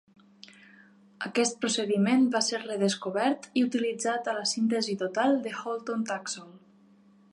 [1.27, 6.51] Aquest procediment va ser redescobert i utilitzat a la síntesi total de Holton Taxol.